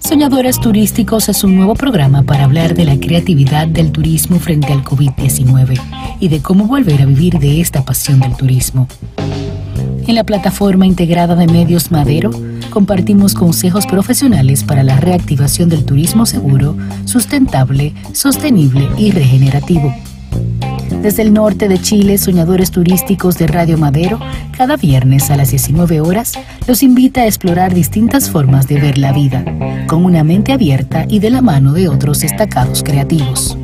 [0.00, 4.84] Soñadores Turísticos es un nuevo programa para hablar de la creatividad del turismo frente al
[4.84, 5.80] COVID-19
[6.20, 8.86] y de cómo volver a vivir de esta pasión del turismo.
[10.06, 12.32] En la plataforma integrada de Medios Madero,
[12.68, 16.76] compartimos consejos profesionales para la reactivación del turismo seguro,
[17.06, 19.94] sustentable, sostenible y regenerativo.
[21.02, 24.20] Desde el norte de Chile, Soñadores Turísticos de Radio Madero,
[24.56, 26.34] cada viernes a las 19 horas,
[26.66, 29.42] los invita a explorar distintas formas de ver la vida,
[29.86, 33.56] con una mente abierta y de la mano de otros destacados creativos.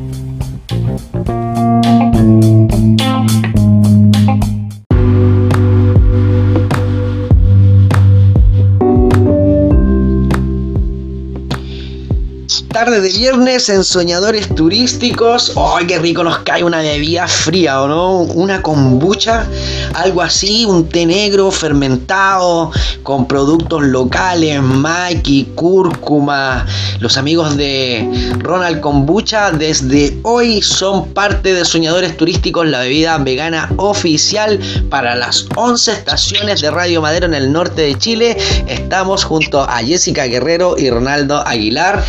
[12.77, 15.51] Tarde de viernes en Soñadores Turísticos.
[15.57, 18.17] ¡Ay, qué rico nos cae una bebida fría, ¿o no?
[18.19, 19.47] Una kombucha,
[19.95, 26.67] algo así, un té negro fermentado con productos locales, maqui, cúrcuma.
[26.99, 28.07] Los amigos de
[28.39, 34.59] Ronald Kombucha desde hoy son parte de Soñadores Turísticos, la bebida vegana oficial
[34.91, 38.37] para las 11 estaciones de Radio Madero en el norte de Chile.
[38.67, 42.03] Estamos junto a Jessica Guerrero y Ronaldo Aguilar,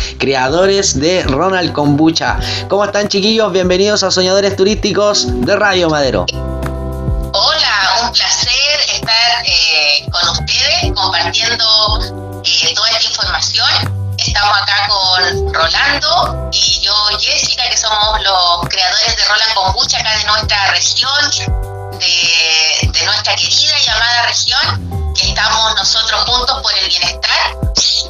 [0.59, 2.37] de Ronald Kombucha.
[2.67, 3.49] ¿Cómo están chiquillos?
[3.53, 6.25] Bienvenidos a Soñadores Turísticos de Radio Madero.
[7.31, 11.63] Hola, un placer estar eh, con ustedes compartiendo
[12.43, 13.69] eh, toda esta información.
[14.17, 20.17] Estamos acá con Rolando y yo Jessica, que somos los creadores de Roland Kombucha acá
[20.17, 26.87] de nuestra región, de, nuestra querida y amada región, que estamos nosotros juntos por el
[26.87, 27.55] bienestar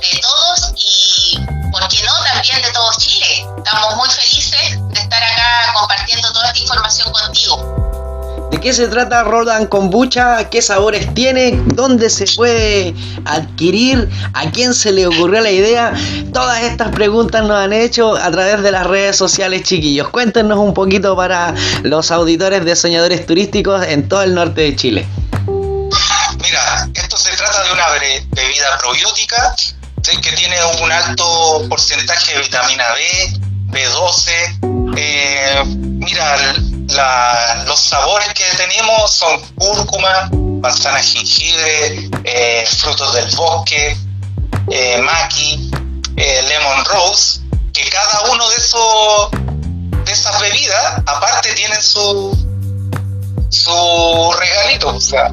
[0.02, 1.38] de todos y
[1.72, 2.14] ¿por qué no?
[2.24, 3.46] También de todo Chile.
[3.58, 8.19] Estamos muy felices de estar acá compartiendo toda esta información contigo.
[8.52, 10.50] ¿De qué se trata Roland Kombucha?
[10.50, 11.52] ¿Qué sabores tiene?
[11.76, 14.10] ¿Dónde se puede adquirir?
[14.34, 15.94] ¿A quién se le ocurrió la idea?
[16.34, 20.10] Todas estas preguntas nos han hecho a través de las redes sociales, chiquillos.
[20.10, 25.08] Cuéntenos un poquito para los auditores de Soñadores Turísticos en todo el norte de Chile.
[26.42, 27.86] Mira, esto se trata de una
[28.32, 29.56] bebida probiótica
[30.02, 34.96] que tiene un alto porcentaje de vitamina B, B12.
[34.98, 36.56] Eh, mira,
[37.66, 40.30] los sabores que tenemos son cúrcuma,
[40.62, 43.96] manzana jengibre, eh, frutos del bosque,
[44.72, 45.70] eh, maqui,
[46.16, 47.42] lemon rose,
[47.74, 49.32] que cada uno de esos
[50.06, 52.36] de esas bebidas aparte tienen su
[53.50, 55.30] su regalito, o sea,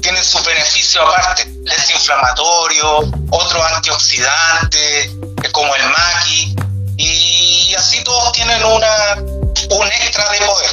[0.00, 2.98] tienen sus beneficios aparte, desinflamatorio,
[3.30, 5.10] otro antioxidante,
[5.52, 6.56] como el maqui,
[6.96, 9.16] y así todos tienen una
[9.74, 10.70] un extra de poder.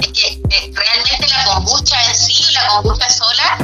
[0.00, 3.58] Es que eh, realmente la kombucha en sí, la kombucha sola,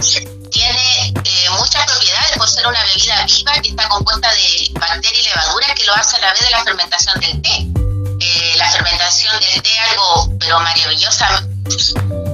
[0.50, 5.28] tiene eh, muchas propiedades por ser una bebida viva que está compuesta de bacterias y
[5.28, 7.66] levaduras que lo hace a la vez de la fermentación del té.
[8.20, 11.42] Eh, la fermentación del té algo pero maravillosa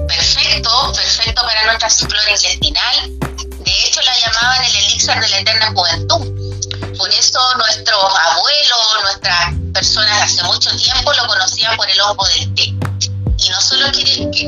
[0.09, 3.19] perfecto, perfecto para nuestra flora intestinal.
[3.65, 6.48] De hecho, la llamaban el elixir de la eterna juventud.
[6.99, 12.55] Por eso nuestros abuelos, nuestras personas hace mucho tiempo lo conocían por el hongo del
[12.55, 12.65] té.
[12.65, 13.93] Y nosotros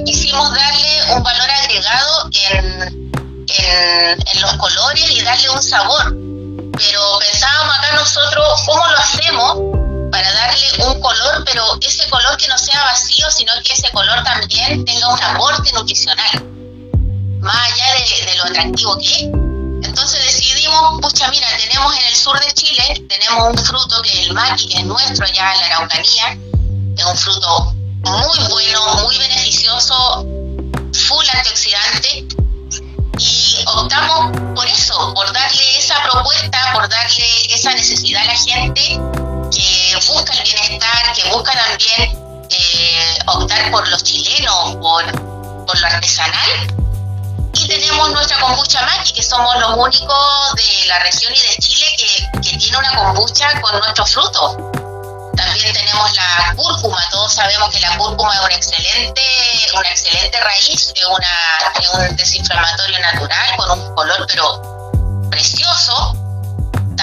[0.04, 3.12] quisimos darle un valor agregado en,
[3.46, 6.12] en los colores y darle un sabor.
[6.76, 9.80] Pero pensábamos acá nosotros, ¿cómo lo hacemos?
[10.10, 14.22] para darle un color, pero ese color que no sea vacío, sino que ese color
[14.24, 15.59] también tenga un aporte
[21.80, 25.24] tenemos en el sur de Chile, tenemos un fruto que el maqui, que es nuestro
[25.24, 26.38] allá en la Araucanía,
[26.96, 30.26] es un fruto muy bueno, muy beneficioso,
[30.92, 32.26] full antioxidante,
[33.18, 39.00] y optamos por eso, por darle esa propuesta, por darle esa necesidad a la gente
[39.50, 42.18] que busca el bienestar, que busca también
[42.50, 46.79] eh, optar por los chilenos, por, por lo artesanal.
[47.54, 51.86] Y tenemos nuestra kombucha maqui, que somos los únicos de la región y de Chile
[51.98, 54.56] que, que tiene una kombucha con nuestros frutos.
[55.36, 59.22] También tenemos la cúrcuma, todos sabemos que la cúrcuma es una excelente,
[59.76, 66.19] una excelente raíz, es, una, es un desinflamatorio natural con un color pero precioso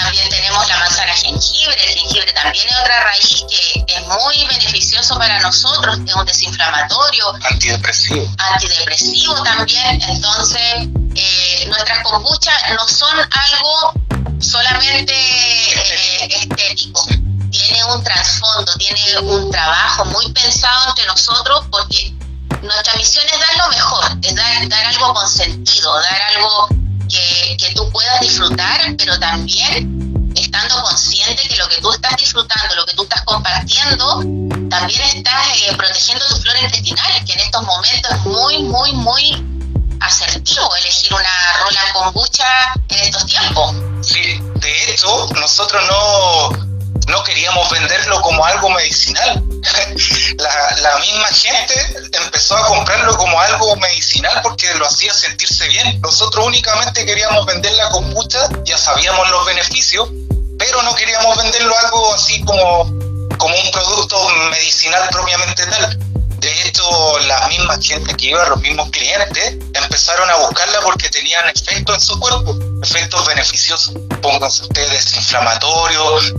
[0.02, 1.76] también tenemos la manzana jengibre.
[1.88, 7.34] El jengibre también es otra raíz que es muy beneficioso para nosotros, es un desinflamatorio.
[7.50, 8.30] Antidepresivo.
[8.38, 10.02] Antidepresivo también.
[10.02, 13.94] Entonces, eh, nuestras kombuchas no son algo
[14.40, 17.06] solamente eh, estético.
[17.50, 22.14] Tiene un trasfondo, tiene un trabajo muy pensado entre nosotros porque
[22.62, 26.68] nuestra misión es dar lo mejor, es dar, dar algo algo con sentido, dar algo
[27.08, 32.76] que, que tú puedas disfrutar, pero también estando consciente que lo que tú estás disfrutando,
[32.76, 34.20] lo que tú estás compartiendo,
[34.70, 39.46] también estás eh, protegiendo tu flora intestinal, que en estos momentos es muy, muy, muy
[40.00, 42.46] asertivo elegir una rola kombucha
[42.90, 43.76] en estos tiempos.
[44.02, 46.67] Sí, de hecho, nosotros no,
[47.08, 49.44] no queríamos venderlo como algo medicinal.
[50.38, 51.74] la, misma gente
[52.12, 56.00] empezó a comprarlo como algo medicinal porque lo hacía sentirse bien.
[56.02, 60.10] Nosotros únicamente queríamos vender la kombucha, ya sabíamos los beneficios,
[60.58, 62.84] pero no queríamos venderlo algo así como,
[63.38, 66.00] como un producto medicinal propiamente tal.
[66.40, 66.84] De hecho,
[67.28, 72.02] la misma gente que iba, los mismos clientes, empezaron a buscarla porque tenían efectos en
[72.02, 73.94] su cuerpo, efectos beneficiosos.
[74.22, 76.34] Pónganse ustedes desinflamatorios,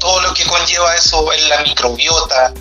[0.00, 2.54] todo lo que conlleva eso en la microbiota,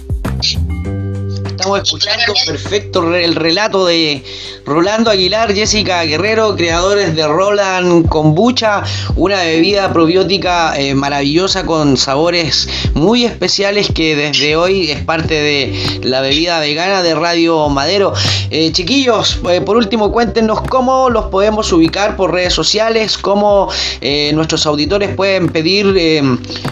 [1.61, 4.23] Estamos escuchando perfecto el relato de
[4.65, 8.83] Rolando Aguilar, Jessica Guerrero, creadores de Roland Kombucha,
[9.15, 15.99] una bebida probiótica eh, maravillosa con sabores muy especiales que desde hoy es parte de
[16.03, 18.13] la bebida vegana de Radio Madero.
[18.49, 23.69] Eh, chiquillos, eh, por último cuéntenos cómo los podemos ubicar por redes sociales, cómo
[24.33, 26.23] nuestros auditores pueden pedir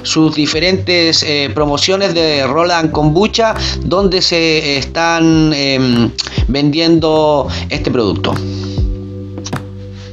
[0.01, 6.11] sus diferentes promociones de Roland Kombucha, donde se están em,
[6.47, 8.33] vendiendo este producto?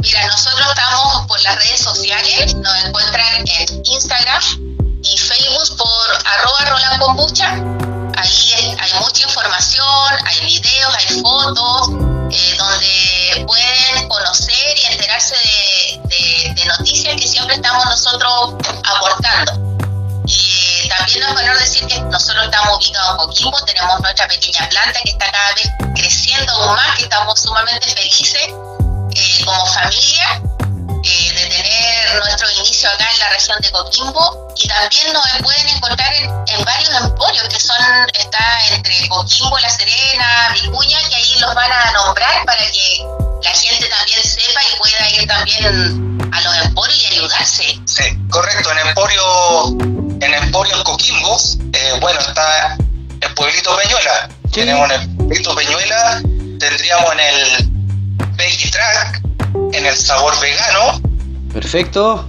[0.03, 4.43] Mira, nosotros estamos por las redes sociales, nos encuentran en Instagram
[5.03, 5.89] y Facebook por
[6.25, 7.55] arroba Roland Kombucha.
[8.19, 9.87] Ahí hay mucha información,
[10.25, 11.91] hay videos, hay fotos,
[12.31, 15.37] eh, donde pueden conocer y enterarse
[16.05, 18.55] de, de noticias que siempre estamos nosotros
[18.85, 19.53] aportando.
[20.27, 20.66] Y
[20.97, 25.11] también es valor decir que nosotros estamos ubicados en Coquimbo, tenemos nuestra pequeña planta que
[25.11, 28.49] está cada vez creciendo aún más, que estamos sumamente felices
[29.15, 30.43] eh, como familia
[31.03, 34.49] eh, de tener nuestro inicio acá en la región de Coquimbo.
[34.57, 37.77] Y también nos pueden encontrar en, varios emporios que son
[38.15, 43.05] está entre Coquimbo, La Serena, Vicuña, que ahí los van a nombrar para que
[43.43, 47.81] la gente también sepa y pueda ir también a los emporios y ayudarse.
[47.84, 52.76] Sí, correcto, en Emporio en Emporio Coquimbos, eh, bueno, está
[53.20, 54.28] el pueblito Peñuela.
[54.52, 56.23] Tenemos en el pueblito Peñuela,
[56.58, 57.70] tendríamos en el
[58.37, 59.23] Veggie Track,
[59.73, 61.00] en el sabor vegano.
[61.52, 62.28] Perfecto.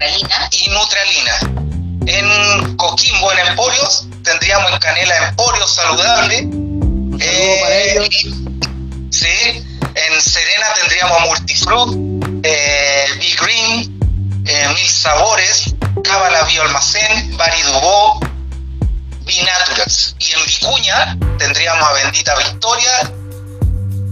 [0.00, 1.66] Y Nutralina.
[2.06, 6.48] En Coquimbo, en Emporios, tendríamos en Canela Emporio Saludable.
[7.20, 8.08] Eh,
[9.10, 9.64] sí.
[9.94, 18.20] En Serena tendríamos Multifruit, eh, Big Green, eh, Mil Sabores, Cábala Bioalmacén, Bari Dubó,
[19.24, 20.16] Binaturals.
[20.18, 23.12] Y en Vicuña tendríamos a Bendita Victoria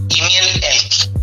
[0.09, 1.16] y Miel Elk.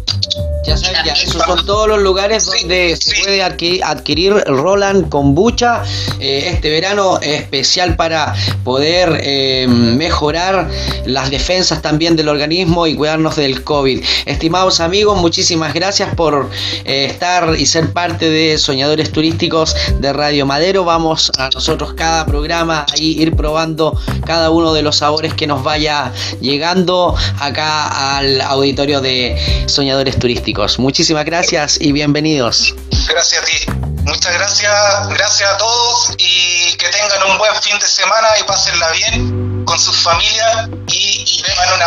[0.66, 5.82] Ya saben, ya, esos son todos los lugares donde se puede adquirir, Roland Kombucha
[6.20, 10.70] eh, este verano especial para poder eh, mejorar
[11.04, 14.02] las defensas también del organismo y cuidarnos del COVID.
[14.24, 16.50] Estimados amigos, muchísimas gracias por
[16.84, 20.84] eh, estar y ser parte de Soñadores Turísticos de Radio Madero.
[20.84, 25.62] Vamos a nosotros cada programa a ir probando cada uno de los sabores que nos
[25.62, 30.53] vaya llegando acá al auditorio de Soñadores Turísticos.
[30.78, 32.74] Muchísimas gracias y bienvenidos.
[33.08, 33.72] Gracias a ti.
[34.04, 38.88] Muchas gracias, gracias a todos y que tengan un buen fin de semana y pásenla
[38.92, 41.86] bien con sus familias y, y beban una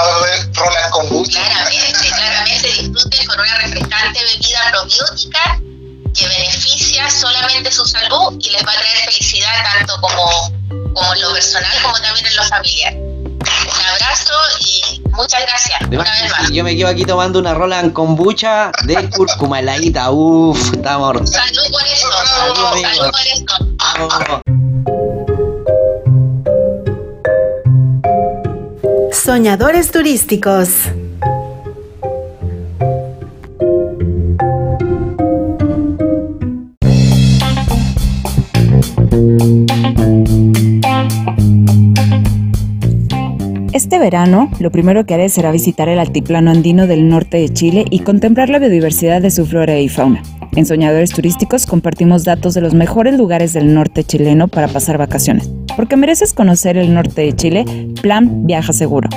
[0.54, 1.40] rola con gusto.
[1.40, 5.62] Claramente, claramente disfruten con una refrescante bebida probiótica
[6.14, 11.22] que beneficia solamente su salud y les va a traer felicidad tanto como, como en
[11.22, 12.94] lo personal como también en lo familiar.
[12.96, 15.82] Un abrazo y muchas gracias.
[15.90, 16.52] una vez más.
[16.52, 20.12] Yo me quedo aquí tomando una rola en kombucha de cúrcuma heladita.
[20.12, 21.30] Uf, estamos.
[21.30, 22.08] Salud por eso.
[22.26, 23.12] Salud, por eso.
[29.12, 30.70] Soñadores turísticos.
[43.78, 47.86] Este verano, lo primero que haré será visitar el altiplano andino del norte de Chile
[47.92, 50.24] y contemplar la biodiversidad de su flora y fauna.
[50.56, 55.52] En Soñadores Turísticos compartimos datos de los mejores lugares del norte chileno para pasar vacaciones.
[55.76, 57.66] Porque mereces conocer el norte de Chile,
[58.02, 59.10] Plan Viaja Seguro.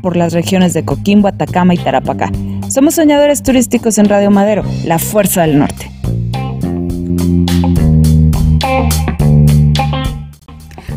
[0.00, 2.30] Por las regiones de Coquimbo, Atacama y Tarapacá.
[2.68, 5.90] Somos Soñadores Turísticos en Radio Madero, la fuerza del norte.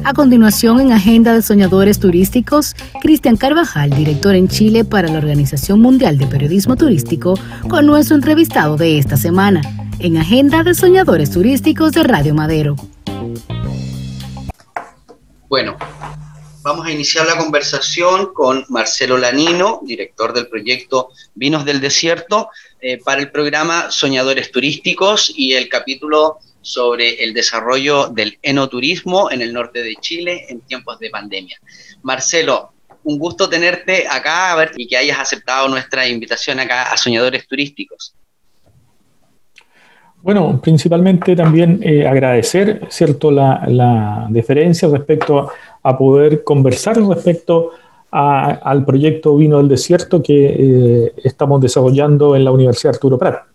[0.07, 5.81] A continuación, en Agenda de Soñadores Turísticos, Cristian Carvajal, director en Chile para la Organización
[5.81, 7.37] Mundial de Periodismo Turístico,
[7.69, 9.59] con nuestro entrevistado de esta semana,
[9.99, 12.77] en Agenda de Soñadores Turísticos de Radio Madero.
[15.49, 15.75] Bueno,
[16.61, 22.47] vamos a iniciar la conversación con Marcelo Lanino, director del proyecto Vinos del Desierto,
[22.79, 29.41] eh, para el programa Soñadores Turísticos y el capítulo sobre el desarrollo del enoturismo en
[29.41, 31.57] el norte de Chile en tiempos de pandemia.
[32.03, 32.73] Marcelo,
[33.05, 38.13] un gusto tenerte acá a y que hayas aceptado nuestra invitación acá a Soñadores Turísticos.
[40.21, 45.49] Bueno, principalmente también eh, agradecer, ¿cierto?, la, la, deferencia respecto
[45.81, 47.71] a, poder conversar respecto
[48.11, 53.46] al proyecto Vino del Desierto que eh, estamos desarrollando en la Universidad Arturo Prat.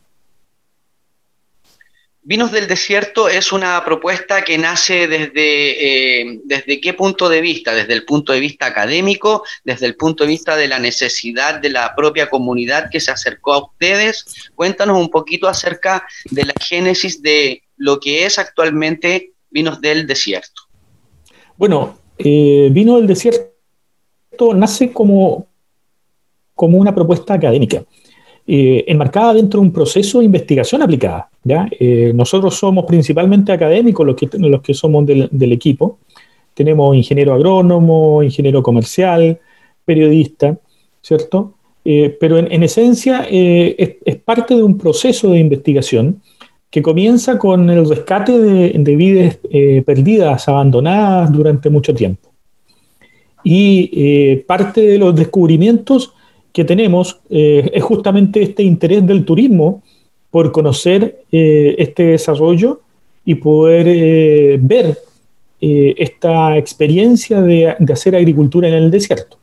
[2.25, 7.75] Vinos del Desierto es una propuesta que nace desde, eh, desde qué punto de vista,
[7.75, 11.71] desde el punto de vista académico, desde el punto de vista de la necesidad de
[11.71, 14.51] la propia comunidad que se acercó a ustedes.
[14.55, 20.63] Cuéntanos un poquito acerca de la génesis de lo que es actualmente Vinos del Desierto.
[21.57, 23.51] Bueno, eh, Vino del Desierto
[24.55, 25.49] nace como,
[26.55, 27.83] como una propuesta académica.
[28.45, 31.29] Eh, enmarcada dentro de un proceso de investigación aplicada.
[31.45, 31.69] ¿ya?
[31.79, 35.99] Eh, nosotros somos principalmente académicos los que, los que somos del, equipo.
[36.53, 39.39] Tenemos ingeniero agrónomo, ingeniero comercial,
[39.85, 40.59] periodista,
[41.01, 41.55] ¿cierto?
[41.85, 46.21] Eh, pero en, esencia es, parte de un proceso de investigación
[46.69, 49.39] que comienza con el rescate de, de vidas
[49.87, 52.29] perdidas, abandonadas durante mucho tiempo.
[53.45, 56.15] Y parte de los descubrimientos
[56.53, 59.83] que tenemos eh, es justamente este interés del turismo
[60.31, 62.81] por conocer eh, este desarrollo
[63.25, 64.99] y poder eh, ver
[65.65, 69.39] esta experiencia de, de hacer agricultura en el desierto.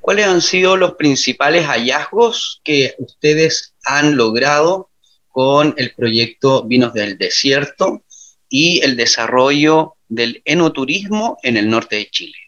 [0.00, 4.90] ¿Cuáles han sido los principales hallazgos que ustedes han logrado
[5.32, 8.02] con el proyecto Vinos del Desierto
[8.48, 12.45] y el desarrollo del enoturismo en el norte de Chile?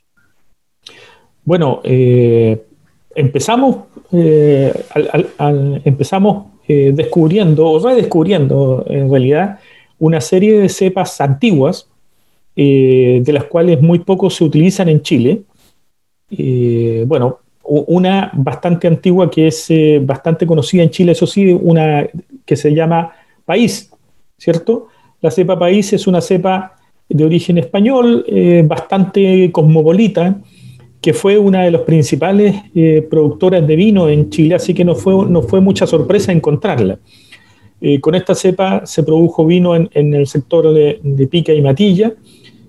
[1.48, 2.62] Bueno, eh,
[3.14, 4.70] empezamos, eh,
[5.82, 9.58] empezamos eh, descubriendo o redescubriendo en realidad
[9.98, 11.88] una serie de cepas antiguas,
[12.54, 15.42] de las cuales muy pocos se utilizan en Chile.
[17.06, 22.06] bueno, una bastante antigua que es bastante conocida en Chile, eso sí, una
[22.44, 23.10] que se llama
[23.46, 23.90] país,
[24.36, 24.88] ¿cierto?
[25.22, 26.76] La cepa país es una cepa
[27.08, 28.26] de origen español,
[28.66, 30.36] bastante cosmopolita,
[31.00, 34.94] que fue una de las principales eh, productoras de vino en Chile, así que no
[34.94, 36.98] fue, no fue mucha sorpresa encontrarla.
[37.80, 42.14] Eh, con esta cepa se produjo vino en, el sector de, Pica y Matilla,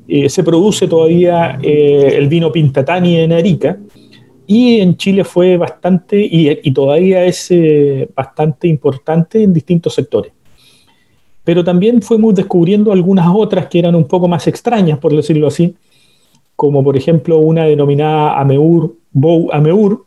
[0.07, 3.77] eh, se produce todavía el vino Pintatani en Arica,
[4.45, 7.51] y en Chile fue bastante, y, y todavía es
[8.15, 10.31] bastante importante en distintos sectores.
[11.43, 15.75] Pero también fuimos descubriendo algunas otras que eran un poco más extrañas, por decirlo así,
[16.60, 20.04] como por ejemplo una denominada Ameur, Bou Ameur,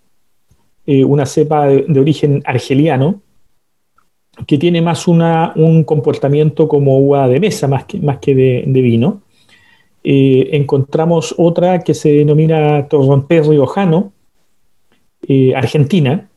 [0.85, 3.23] eh, una cepa de, origen argeliano,
[4.47, 8.82] que tiene más una, un comportamiento como uva de mesa más que, más que de,
[8.82, 9.23] vino.
[10.04, 14.12] Eh, encontramos otra que se denomina Torrontés Riojano,
[15.26, 16.28] eh, Argentina,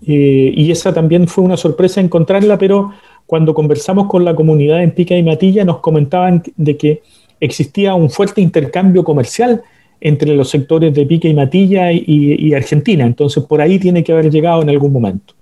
[0.00, 2.92] y esa también fue una sorpresa encontrarla, pero
[3.26, 7.02] cuando conversamos con la comunidad en Pica y Matilla nos comentaban de que
[7.40, 9.62] existía un fuerte intercambio comercial
[10.00, 14.30] entre los sectores de Pique y Matilla y, Argentina, entonces por ahí tiene que haber
[14.30, 15.34] llegado en algún momento.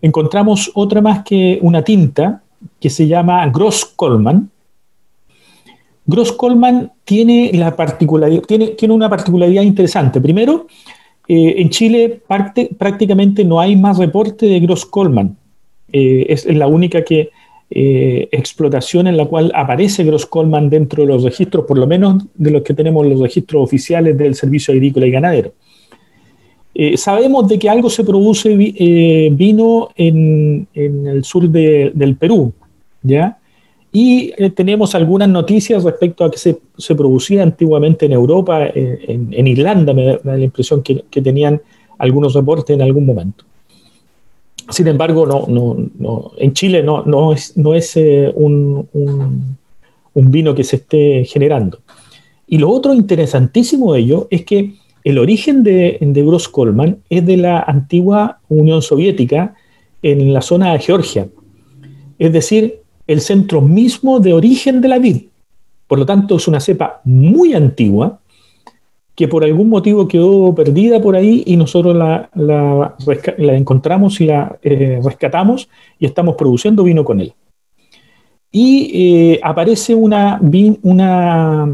[0.00, 2.42] Encontramos otra más que una tinta
[2.80, 4.48] que se llama Gross Coleman.
[6.06, 10.20] Gross Coleman tiene, una particularidad interesante.
[10.20, 10.66] Primero,
[11.26, 12.22] eh, en Chile
[12.78, 15.36] prácticamente no hay más reporte de Gross Coleman.
[15.92, 17.30] Eh, es la única que,
[17.70, 22.24] eh, explotación en la cual aparece Gross Coleman dentro de los registros, por lo menos
[22.34, 25.52] de los que tenemos los registros oficiales del Servicio Agrícola y Ganadero.
[26.74, 32.52] Eh, sabemos de que algo se produce eh, vino en, el sur del Perú,
[33.02, 33.36] ¿ya?
[33.92, 40.04] Y tenemos algunas noticias respecto a que se, producía antiguamente en Europa, en, Irlanda, me
[40.04, 41.60] da, la impresión que tenían
[41.98, 43.47] algunos reportes en algún momento.
[44.70, 50.30] Sin embargo, no, no, no, en Chile no, no es, no es eh, un, un,
[50.30, 51.80] vino que se esté generando.
[52.46, 57.24] Y lo otro interesantísimo de ello es que el origen de, de Gross Coleman es
[57.24, 59.54] de la antigua Unión Soviética
[60.02, 61.28] en la zona de Georgia,
[62.18, 65.22] es decir, el centro mismo de origen de la vid.
[65.86, 68.20] Por lo tanto, es una cepa muy antigua
[69.18, 72.94] que por algún motivo quedó perdida por ahí y nosotros la,
[73.36, 77.34] encontramos y la eh, rescatamos y estamos produciendo vino con él.
[78.52, 80.40] Y eh, aparece una,
[80.82, 81.66] una,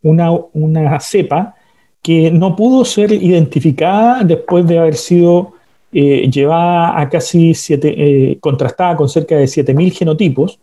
[0.00, 1.54] una, cepa
[2.00, 5.52] que no pudo ser identificada después de haber sido
[5.92, 10.58] eh, llevada a casi siete, contrastada con cerca de 7.000 genotipos,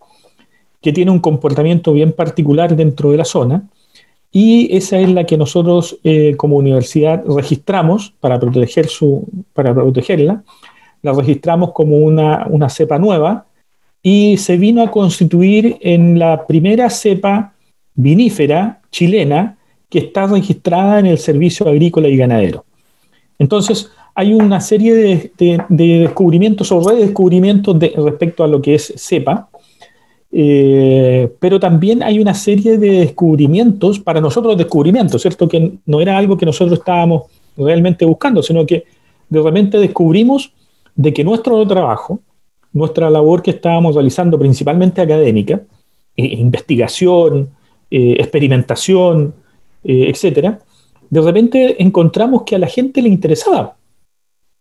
[0.81, 3.69] que tiene un comportamiento bien particular dentro de la zona
[4.31, 10.43] y esa es la que nosotros eh, como universidad registramos para, proteger su, para protegerla.
[11.01, 13.45] La registramos como una, una cepa nueva
[14.03, 17.53] y se vino a constituir en la primera cepa
[17.95, 19.57] vinífera chilena
[19.89, 22.65] que está registrada en el Servicio Agrícola y Ganadero.
[23.39, 25.31] Entonces, hay una serie de,
[25.69, 29.50] de descubrimientos o redescubrimientos de, respecto a lo que es cepa,
[30.31, 35.48] eh, pero también hay una serie de descubrimientos, para nosotros descubrimientos, ¿cierto?
[35.48, 37.24] Que no era algo que nosotros estábamos
[37.57, 38.86] realmente buscando, sino que
[39.27, 40.53] de repente descubrimos
[40.95, 42.19] de que nuestro trabajo,
[42.74, 45.62] nuestra labor que estábamos realizando principalmente académica,
[46.15, 47.50] eh, investigación,
[47.89, 49.33] eh, experimentación,
[49.81, 50.59] etcétera,
[51.09, 53.77] de repente encontramos que a la gente le interesaba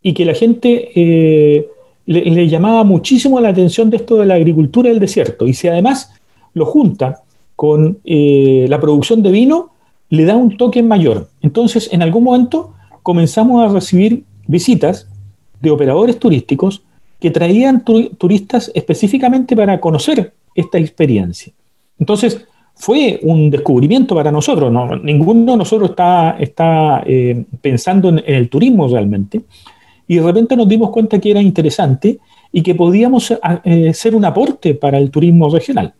[0.01, 1.69] y que la gente
[2.09, 5.47] le, llamaba muchísimo la atención de esto de la agricultura del desierto.
[5.47, 6.13] Y si además
[6.55, 7.23] lo junta
[7.55, 9.71] con eh, la producción de vino,
[10.09, 11.29] le da un toque mayor.
[11.43, 12.73] Entonces, en algún momento
[13.03, 15.07] comenzamos a recibir visitas
[15.61, 16.83] de operadores turísticos
[17.21, 21.53] que traían turistas específicamente para conocer esta experiencia.
[21.99, 24.73] Entonces, fue un descubrimiento para nosotros.
[25.03, 29.43] Ninguno de nosotros está, está eh, pensando en, el turismo realmente,
[30.09, 32.19] y de repente nos dimos cuenta que era interesante
[32.51, 33.33] y que podíamos
[33.65, 35.95] eh, ser un aporte para el turismo regional.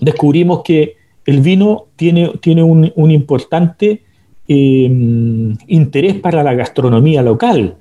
[0.00, 4.02] Descubrimos que el vino tiene, tiene un, importante
[4.48, 7.76] em, interés para la gastronomía local.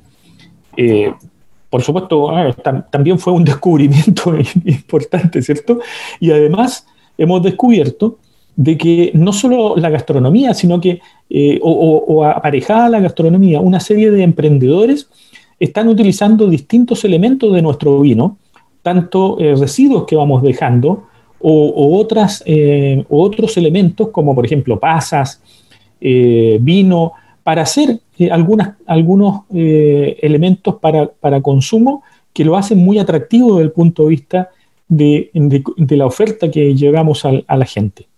[0.78, 1.12] Eh,
[1.68, 2.56] por supuesto, ah,
[2.92, 5.80] también fue un descubrimiento importante, ¿cierto?
[6.20, 6.86] Y además
[7.18, 8.20] hemos descubierto
[8.56, 13.80] de que no solo la gastronomía, sino que, eh, o, aparejada a la gastronomía, una
[13.80, 15.10] serie de emprendedores
[15.60, 18.38] están utilizando distintos elementos de nuestro vino,
[18.82, 21.08] tanto eh, residuos que vamos dejando,
[21.44, 25.42] o, otras, eh, otros elementos como por ejemplo pasas,
[26.00, 28.00] vino, para hacer
[28.88, 34.50] algunos elementos para, consumo que lo hacen muy atractivo desde el punto de vista
[34.88, 35.32] de,
[35.90, 38.11] la oferta que llevamos a la gente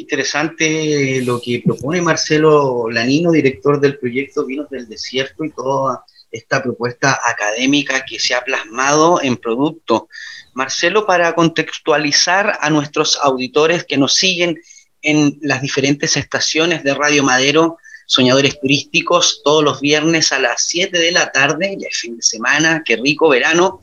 [0.00, 6.62] interesante lo que propone Marcelo Lanino, director del proyecto Vinos del Desierto y toda esta
[6.62, 10.08] propuesta académica que se ha plasmado en producto.
[10.54, 14.60] Marcelo, para contextualizar a nuestros auditores que nos siguen
[15.02, 17.78] en las diferentes estaciones de Radio Madero,
[18.10, 22.22] Soñadores Turísticos, todos los viernes a las 7 de la tarde, ya es fin de
[22.22, 23.78] semana, qué rico verano.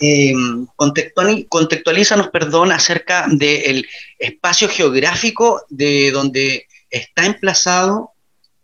[0.00, 0.32] Eh,
[0.74, 3.86] contextualízanos, perdón, acerca del
[4.18, 8.10] espacio geográfico de donde está emplazado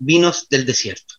[0.01, 1.15] Vinos del Desierto.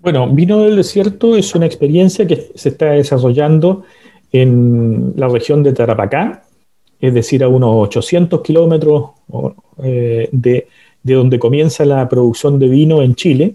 [0.00, 3.84] Bueno, Vino del Desierto es una experiencia que se está desarrollando
[4.32, 6.42] en la región de Tarapacá,
[6.98, 9.10] es decir, a unos 800 kilómetros
[9.84, 10.66] eh, de
[11.06, 13.54] de donde comienza la producción de vino en Chile,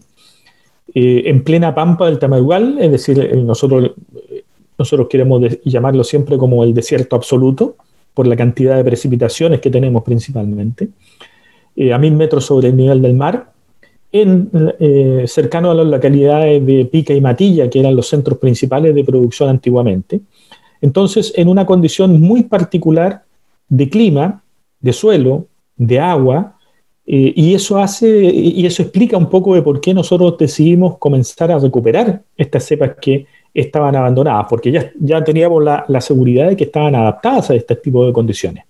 [0.94, 3.92] eh, en plena pampa del Tamarugal, es decir, eh, nosotros,
[4.78, 7.76] nosotros queremos llamarlo siempre como el desierto absoluto,
[8.14, 10.88] por la cantidad de precipitaciones que tenemos principalmente,
[11.76, 13.52] eh, a mil metros sobre el nivel del mar,
[14.14, 14.50] en,
[15.26, 19.50] cercano a las localidades de Pica y Matilla, que eran los centros principales de producción
[19.50, 20.22] antiguamente.
[20.80, 23.24] Entonces, en una condición muy particular
[23.68, 24.42] de clima,
[24.80, 26.58] de suelo, de agua,
[27.06, 31.52] eh, y eso hace, y eso explica un poco de por qué nosotros decidimos comenzar
[31.52, 36.56] a recuperar estas cepas que estaban abandonadas, porque ya, ya teníamos la, la seguridad de
[36.56, 38.64] que estaban adaptadas a este tipo de condiciones.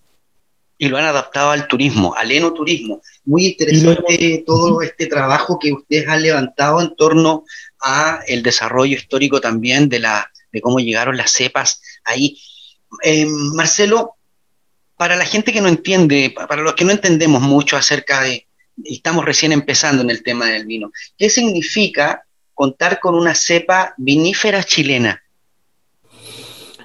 [0.77, 3.01] Y lo han adaptado al turismo, al enoturismo.
[3.25, 7.43] Muy interesante todo este trabajo que ustedes han levantado en torno
[7.79, 12.35] a el desarrollo histórico también de, la, de cómo llegaron las cepas ahí.
[13.03, 14.15] Eh, Marcelo,
[15.01, 18.45] para la gente que no entiende, para los que no entendemos mucho acerca de,
[18.83, 24.61] estamos recién empezando en el tema del vino, ¿qué significa contar con una cepa vinífera
[24.61, 25.19] chilena?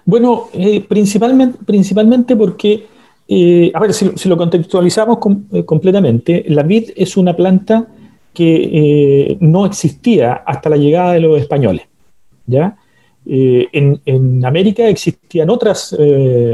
[0.07, 2.87] Bueno, eh, principalmente, principalmente porque,
[3.29, 5.19] eh, a ver, si, lo contextualizamos
[5.53, 7.87] eh, completamente, la vid es una planta
[8.33, 11.83] que no existía hasta la llegada de los españoles,
[12.47, 12.79] ¿ya?
[13.27, 15.95] En, en, América existían otras,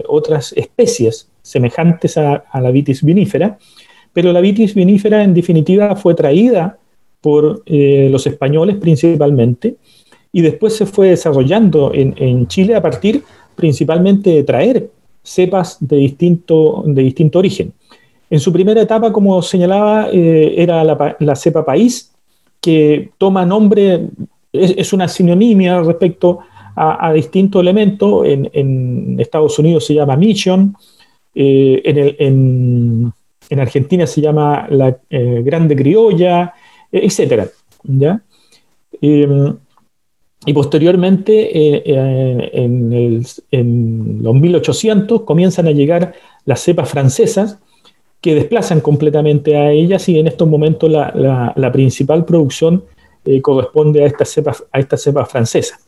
[0.08, 3.58] otras especies semejantes a, la vitis vinífera,
[4.12, 6.78] pero la vitis vinífera en definitiva fue traída
[7.20, 9.76] por eh, los españoles principalmente
[10.32, 13.22] y después se fue desarrollando en, Chile a partir
[13.54, 14.90] principalmente de traer
[15.22, 17.72] cepas de distinto, de distinto origen.
[18.30, 22.12] En su primera etapa, como señalaba, eh, era la, cepa país,
[22.62, 24.08] que toma nombre,
[24.50, 26.38] es, una sinonimia respecto
[26.74, 28.26] a, distintos elementos.
[28.26, 30.74] En, Estados Unidos se llama Mission,
[31.34, 33.12] eh, en,
[33.58, 36.54] Argentina se llama la eh, Grande Criolla,
[36.90, 37.50] etc.
[37.84, 38.22] ¿ya?
[39.00, 39.56] Em,
[40.46, 43.22] y posteriormente, en,
[44.22, 46.14] los 1800, comienzan a llegar
[46.44, 47.58] las cepas francesas,
[48.22, 52.84] que desplazan completamente a ellas y en estos momentos la, principal producción
[53.24, 55.78] eh, corresponde a estas cepas, a esta cepa francesa.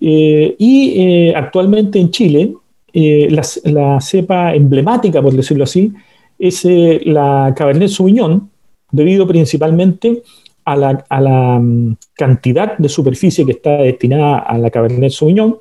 [0.00, 2.54] Eh, y eh, actualmente en Chile,
[2.92, 5.92] la, cepa emblemática, por decirlo así,
[6.38, 6.64] es
[7.04, 8.50] la Cabernet Sauvignon,
[8.90, 10.22] debido principalmente
[10.64, 15.58] a la, a la, mm, cantidad de superficie que está destinada a la Cabernet Sauvignon,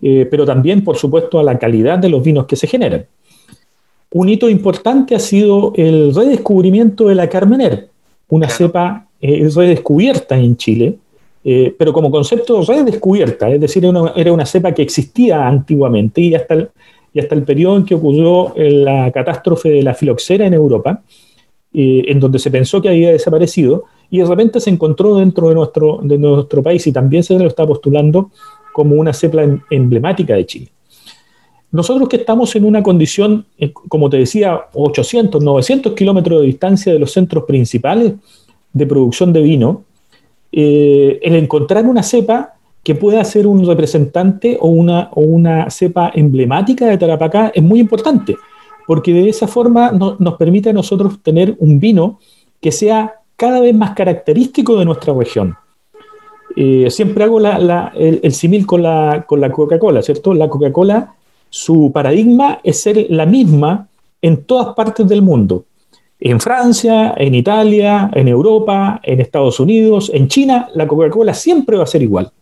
[0.00, 3.04] pero también, por supuesto, a la calidad de los vinos que se generan.
[4.10, 7.88] Un hito importante ha sido el redescubrimiento de la Carmener,
[8.28, 10.98] una cepa eh, redescubierta en Chile,
[11.44, 16.54] eh, pero como concepto redescubierta, es decir, era una, cepa que existía antiguamente y hasta
[16.54, 16.68] el,
[17.12, 21.02] y hasta el periodo en que ocurrió la catástrofe de la filoxera en Europa,
[21.72, 25.54] eh, en donde se pensó que había desaparecido, y de repente se encontró dentro de
[25.54, 28.30] nuestro, de nuestro país y también se lo está postulando
[28.72, 30.68] como una cepa em, emblemática de Chile.
[31.70, 36.92] Nosotros que estamos en una condición, eh, como te decía, 800, 900 kilómetros de distancia
[36.92, 38.14] de los centros principales
[38.72, 39.84] de producción de vino,
[40.52, 46.10] eh, el encontrar una cepa que pueda ser un representante o una, o una cepa
[46.14, 48.36] emblemática de Tarapacá es muy importante,
[48.86, 52.18] porque de esa forma nos permite a nosotros tener un vino
[52.60, 55.54] que sea cada vez más característico de nuestra región.
[56.56, 60.34] Eh, siempre hago el, el símil con la, con la Coca-Cola, ¿cierto?
[60.34, 61.14] La Coca-Cola
[61.50, 63.88] su paradigma es ser la misma
[64.20, 65.64] en todas partes del mundo.
[66.20, 71.84] En Francia, en Italia, en Europa, en Estados Unidos, en China, la Coca-Cola siempre va
[71.84, 72.32] a ser igual.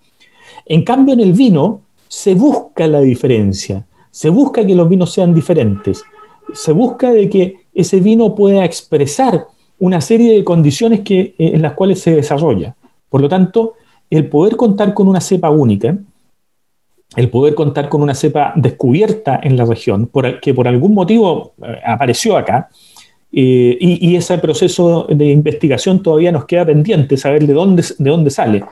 [0.64, 5.34] En cambio, en el vino se busca la diferencia, se busca que los vinos sean
[5.34, 6.02] diferentes,
[6.54, 9.46] se busca de que ese vino pueda expresar
[9.78, 12.74] una serie de condiciones que, eh, en las cuales se desarrolla.
[13.10, 13.74] Por lo tanto,
[14.08, 15.98] el poder contar con una cepa única,
[17.14, 20.10] el poder contar con una cepa descubierta en la región,
[20.40, 22.70] que por algún motivo eh, apareció acá,
[23.38, 28.30] eh, y, ese proceso de investigación todavía nos queda pendiente, saber de dónde, de dónde
[28.30, 28.64] sale.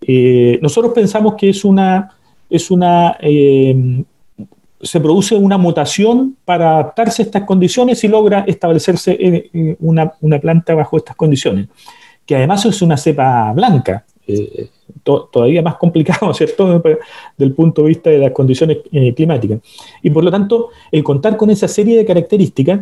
[0.00, 2.16] Eh, nosotros pensamos que es una,
[2.48, 3.18] es una
[4.80, 9.50] se produce una mutación para adaptarse a estas condiciones y logra establecerse
[9.80, 11.68] una, una planta bajo estas condiciones,
[12.24, 14.06] que además es una cepa blanca
[15.02, 16.82] todavía más complicado, ¿cierto?,
[17.36, 19.60] del punto de vista de las condiciones eh, climáticas.
[20.02, 22.80] Y por lo tanto, el contar con esa serie de características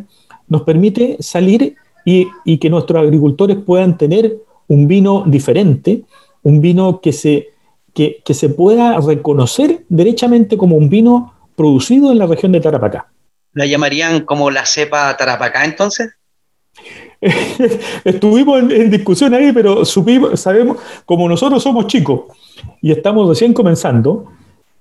[0.48, 4.36] nos permite salir y, que nuestros agricultores puedan tener
[4.68, 6.02] un vino diferente,
[6.42, 7.48] un vino que se,
[7.94, 13.10] que, se pueda reconocer derechamente como un vino producido en la región de Tarapacá.
[13.52, 16.12] ¿La llamarían como la cepa Tarapacá entonces?
[18.04, 22.24] Estuvimos en, discusión ahí, pero supimos, sabemos, como nosotros somos chicos
[22.82, 24.30] y estamos recién comenzando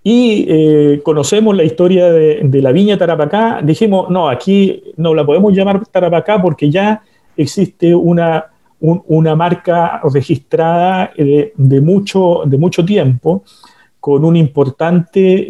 [0.03, 5.53] y eh, conocemos la historia de, la viña Tarapacá, dijimos, no, aquí no la podemos
[5.53, 7.01] llamar Tarapacá porque ya
[7.37, 8.47] existe una,
[8.79, 13.43] una marca registrada de, mucho, de mucho tiempo
[14.01, 15.47] con una importante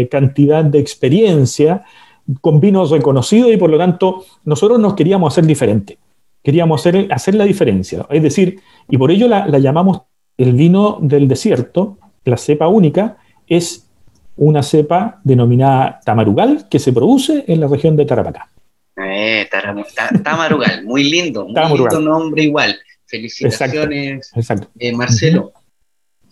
[0.00, 1.82] eh, cantidad de experiencia
[2.42, 5.98] con vinos reconocidos y por lo tanto nosotros nos queríamos hacer diferente.
[6.42, 8.06] Queríamos hacer, hacer la diferencia.
[8.10, 10.02] Es decir, y por ello la, llamamos
[10.36, 11.96] el vino del desierto,
[12.26, 13.86] la cepa única, es
[14.36, 18.50] una cepa denominada tamarugal que se produce en la región de Tarapacá.
[18.96, 19.48] Eh,
[20.22, 22.78] tamarugal, muy lindo, muy lindo nombre igual.
[23.06, 24.32] Felicitaciones,
[24.78, 25.52] eh, Marcelo.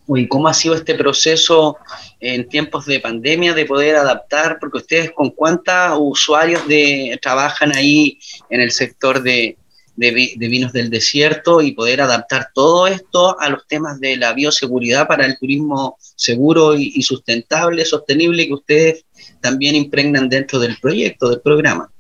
[0.08, 1.76] ¿Y cómo ha sido este proceso
[2.18, 4.58] en tiempos de pandemia de poder adaptar?
[4.60, 8.18] Porque ustedes con cuántos usuarios de, trabajan ahí
[8.50, 9.56] en el sector de,
[9.96, 15.26] vinos del desierto y poder adaptar todo esto a los temas de la bioseguridad para
[15.26, 19.04] el turismo seguro y, sustentable, sostenible que ustedes
[19.40, 21.90] también impregnan dentro del proyecto, del programa.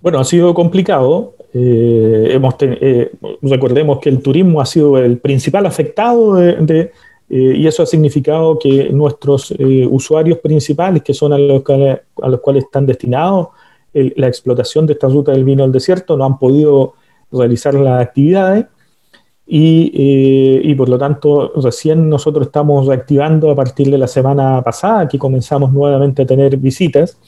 [0.00, 1.34] Bueno, ha sido complicado.
[1.54, 3.10] Eh, hemos eh,
[3.42, 6.90] recordemos que el turismo ha sido el principal afectado de,
[7.34, 11.62] Eh, y eso ha significado que nuestros eh, usuarios principales, que son a los,
[12.22, 13.48] a los cuales están destinados
[13.92, 16.94] la explotación de esta ruta del vino al desierto, no han podido
[17.30, 18.66] realizar las actividades
[19.46, 19.90] y,
[20.64, 25.18] y, por lo tanto recién nosotros estamos reactivando a partir de la semana pasada, que
[25.18, 27.18] comenzamos nuevamente a tener visitas.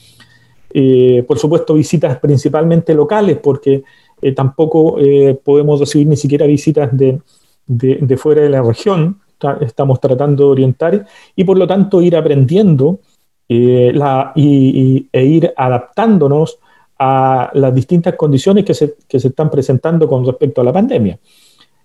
[1.27, 3.85] por supuesto, visitas principalmente locales, porque
[4.35, 4.97] tampoco
[5.43, 7.21] podemos recibir ni siquiera visitas de,
[7.67, 9.21] de, de fuera de la región,
[9.61, 13.01] estamos tratando de orientar y por lo tanto ir aprendiendo
[13.49, 16.59] y, e ir adaptándonos
[16.99, 21.19] a las distintas condiciones que se, que se están presentando con respecto a la pandemia.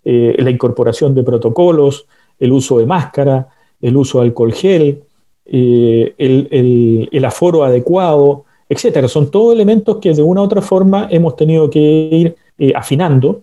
[0.04, 2.06] Eh, la incorporación de protocolos,
[2.39, 3.48] el uso de máscara,
[3.82, 5.04] el uso de alcohol gel,
[5.45, 9.08] eh, el, el, aforo adecuado, etcétera.
[9.08, 12.36] Son todos elementos que de una u otra forma hemos tenido que ir
[12.76, 13.41] afinando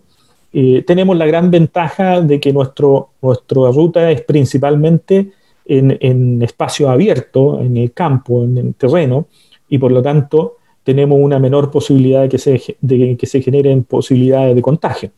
[0.53, 5.31] eh, tenemos la gran ventaja de que nuestro, nuestra ruta es principalmente
[5.67, 9.27] en, espacio abierto, en el campo, en el terreno,
[9.69, 13.83] y por lo tanto tenemos una menor posibilidad de que se, de que se generen
[13.83, 15.11] posibilidades de contagio.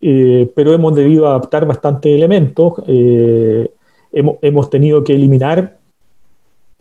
[0.00, 2.74] Eh, pero hemos debido adaptar bastantes elementos.
[2.86, 3.70] Eh,
[4.12, 5.78] hemos, hemos, tenido que eliminar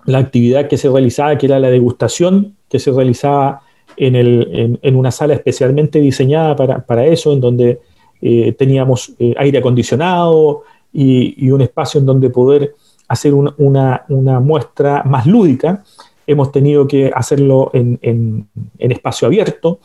[0.05, 3.61] la actividad que se realizaba, que era la degustación, que se realizaba
[3.97, 7.79] en, el, en, una sala especialmente diseñada para, para eso, en donde
[8.21, 10.63] eh, teníamos aire acondicionado
[10.95, 12.73] y, un espacio en donde poder
[13.07, 15.83] hacer un, una, muestra más lúdica.
[16.27, 19.79] Hemos tenido que hacerlo en, espacio abierto.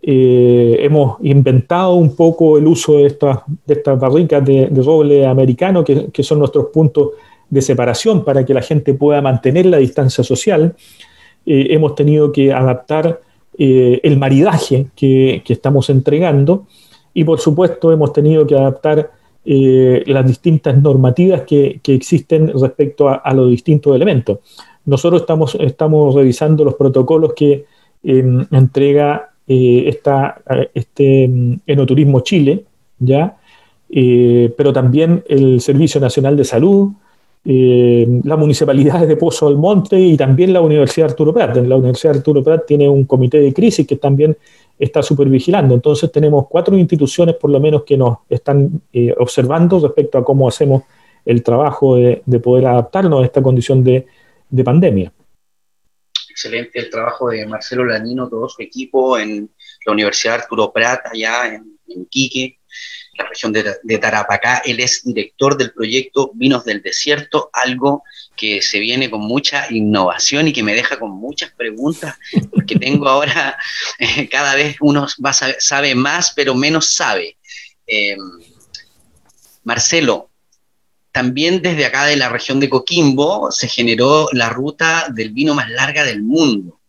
[0.00, 3.38] Eh, hemos inventado un poco el uso de estas,
[3.98, 7.10] barricas de, roble americano, que, son nuestros puntos
[7.48, 10.74] de separación para que la gente pueda mantener la distancia social.
[11.44, 13.20] Eh, hemos tenido que adaptar
[13.58, 16.66] eh, el maridaje que, estamos entregando
[17.12, 19.10] y por supuesto hemos tenido que adaptar
[19.44, 24.38] eh, las distintas normativas que, existen respecto a, los distintos elementos.
[24.84, 27.64] Nosotros estamos, estamos revisando los protocolos que
[28.02, 30.40] eh, entrega eh, esta,
[30.74, 32.64] este mm, Enoturismo Chile,
[32.98, 33.36] ¿ya?
[33.94, 36.90] Eh, pero también el Servicio Nacional de Salud,
[37.44, 41.56] eh, la municipalidad de Pozo del Monte y también la Universidad Arturo Prat.
[41.56, 44.36] La Universidad Arturo Prat tiene un comité de crisis que también
[44.78, 45.74] está supervigilando.
[45.74, 50.48] Entonces tenemos cuatro instituciones por lo menos que nos están eh, observando respecto a cómo
[50.48, 50.84] hacemos
[51.24, 54.06] el trabajo de, de poder adaptarnos a esta condición de,
[54.48, 55.12] de, pandemia.
[56.30, 59.50] Excelente el trabajo de Marcelo Lanino, todo su equipo en
[59.86, 62.58] la Universidad Arturo Prat, allá en Quique
[63.14, 64.62] la región de, de, Tarapacá.
[64.64, 68.02] Él es director del proyecto Vinos del Desierto, algo
[68.36, 72.16] que se viene con mucha innovación y que me deja con muchas preguntas,
[72.50, 73.58] porque tengo ahora,
[73.98, 77.36] eh, cada vez uno va, sabe, más, pero menos sabe.
[77.86, 78.16] Eh,
[79.64, 80.30] Marcelo,
[81.12, 85.70] también desde acá de la región de Coquimbo se generó la ruta del vino más
[85.70, 86.80] larga del mundo,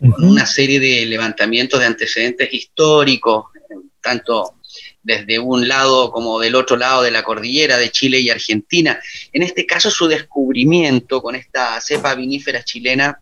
[0.00, 0.14] uh -huh.
[0.14, 3.46] con una serie de levantamientos de antecedentes históricos,
[4.02, 4.54] tanto
[5.02, 9.00] desde un lado como del otro lado de la cordillera de Chile y Argentina.
[9.32, 13.20] En este caso, su descubrimiento con esta cepa vinífera chilena,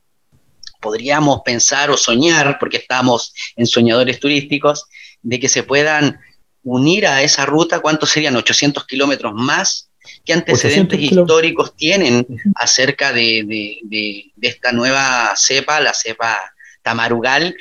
[0.80, 4.86] podríamos pensar o soñar, porque estamos en soñadores turísticos,
[5.22, 6.20] de que se puedan
[6.62, 8.36] unir a esa ruta, ¿cuántos serían?
[8.36, 9.90] 800 kilómetros más.
[10.24, 16.38] ¿Qué antecedentes históricos tienen acerca de, de, de, de esta nueva cepa, la cepa
[16.82, 17.54] tamarugal?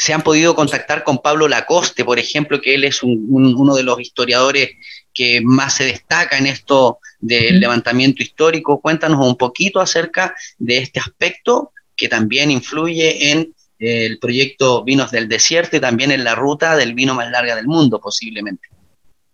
[0.00, 3.74] Se han podido contactar con Pablo Lacoste, por ejemplo, que él es un, un, uno
[3.74, 4.70] de los historiadores
[5.12, 8.80] que más se destaca en esto del levantamiento histórico.
[8.80, 15.28] Cuéntanos un poquito acerca de este aspecto que también influye en el proyecto Vinos del
[15.28, 18.68] Desierto y también en la ruta del vino más larga del mundo, posiblemente.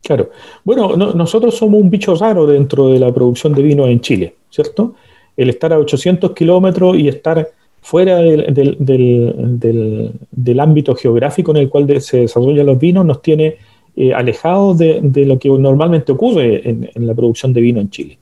[0.02, 0.33] Claro.
[0.64, 4.35] Bueno, no, nosotros somos un bicho raro dentro de la producción de vino en Chile,
[4.50, 4.96] ¿cierto?
[5.37, 7.52] El estar a 800 kilómetros y estar
[7.87, 13.22] fuera del, del, del, del, ámbito geográfico en el cual se desarrollan los vinos nos
[13.22, 13.59] tiene
[13.94, 17.88] eh, alejados de, de, lo que normalmente ocurre en, en, la producción de vino en
[17.88, 18.18] Chile.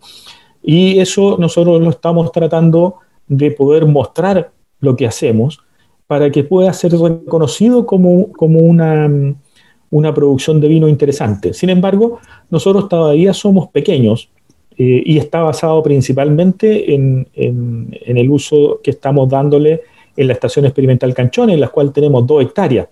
[0.62, 2.96] Y eso nosotros lo estamos tratando
[3.27, 5.61] de poder mostrar lo que hacemos
[6.07, 9.11] para que pueda ser reconocido como, como una,
[9.88, 11.55] una producción de vino interesante.
[11.55, 12.18] Sin embargo,
[12.50, 14.29] nosotros todavía somos pequeños,
[14.76, 19.82] eh, y está basado principalmente en, en, en, el uso que estamos dándole
[20.16, 22.88] en la estación experimental Canchón, en la cual tenemos dos hectáreas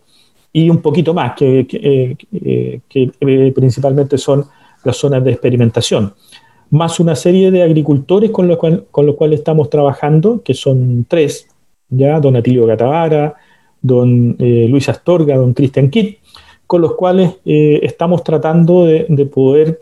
[0.52, 4.44] y un poquito más, que, que, eh, que eh, principalmente son
[4.84, 6.14] las zonas de experimentación,
[6.70, 11.06] más una serie de agricultores con los cual, con los cuales estamos trabajando, que son
[11.08, 11.48] tres,
[11.88, 13.34] ya don Atilio Catavara,
[13.80, 16.18] don eh, Luis Astorga, don Cristian Kitt,
[16.66, 19.80] con los cuales estamos tratando de, de poder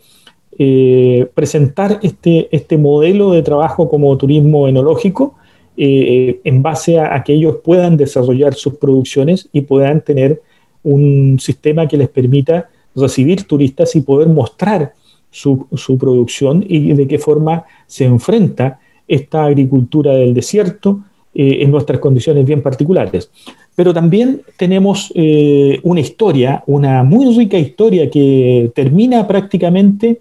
[1.35, 5.37] presentar este, este modelo de trabajo como turismo enológico
[5.77, 10.43] en base a, que ellos puedan desarrollar sus producciones y puedan tener
[10.83, 14.93] un sistema que les permita recibir turistas y poder mostrar
[15.31, 18.79] su, su, producción y de qué forma se enfrenta
[19.11, 21.01] esta agricultura del desierto
[21.35, 23.31] eh, en nuestras condiciones bien particulares.
[23.77, 30.21] Pero también tenemos eh, una historia, una muy rica historia que termina prácticamente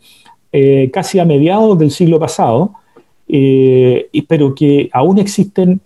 [0.51, 2.75] eh, casi a mediados del siglo pasado,
[4.27, 5.81] pero que aún existen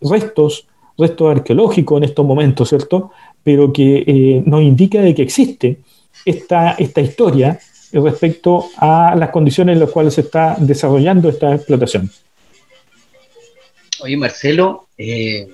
[0.00, 3.10] restos, restos arqueológicos en estos momentos, ¿cierto?
[3.42, 5.78] Pero que nos indica de que existe
[6.24, 7.58] esta, esta historia
[7.92, 12.10] respecto a las condiciones en las cuales se está desarrollando esta explotación.
[14.00, 15.48] Oye, Marcelo, eh,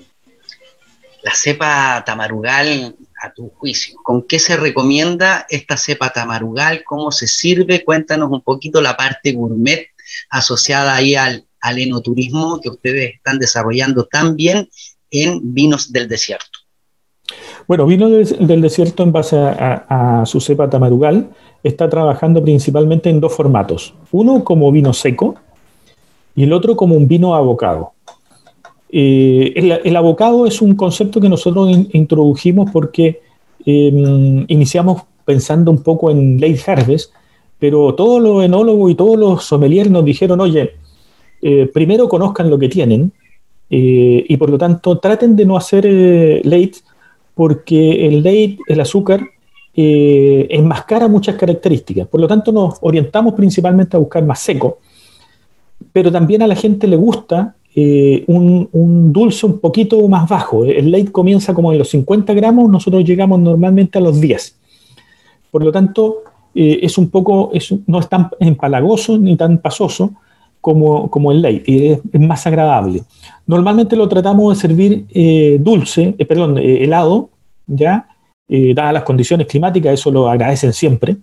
[1.23, 6.83] la cepa tamarugal, a tu juicio, ¿con qué se recomienda esta cepa tamarugal?
[6.83, 7.83] ¿Cómo se sirve?
[7.83, 9.87] Cuéntanos un poquito la parte gourmet
[10.29, 14.69] asociada ahí al, al enoturismo que ustedes están desarrollando también
[15.09, 16.59] en vinos del desierto.
[17.67, 21.29] Bueno, Vino del Desierto en base a, su cepa tamarugal
[21.63, 23.95] está trabajando principalmente en dos formatos.
[24.11, 25.35] Uno como vino seco
[26.35, 27.93] y el otro como un vino abocado.
[28.97, 33.19] Eh, el, abocado es un concepto que nosotros introdujimos porque
[33.65, 37.11] em, iniciamos pensando un poco en late harvest,
[37.59, 40.75] pero todos los enólogos y todos los sommeliers nos dijeron, oye,
[41.41, 43.11] eh, primero conozcan lo que tienen
[43.69, 45.83] eh, y por lo tanto traten de no hacer
[46.45, 46.75] late
[47.33, 49.27] porque el late, el azúcar,
[49.73, 52.07] enmascara muchas características.
[52.07, 54.79] Por lo tanto, nos orientamos principalmente a buscar más seco,
[55.91, 60.63] pero también a la gente le gusta eh, un, dulce un poquito más bajo.
[60.63, 64.57] El late comienza como en los 50 gramos, nosotros llegamos normalmente a los 10.
[65.51, 67.51] Por lo tanto, eh, es un poco,
[67.87, 70.13] no es tan empalagoso ni tan pasoso
[70.61, 73.03] como, como el late, y es, más agradable.
[73.45, 77.29] Normalmente lo tratamos de servir dulce, perdón, helado,
[77.67, 78.07] ¿ya?
[78.47, 81.17] Eh, dadas las condiciones climáticas, eso lo agradecen siempre,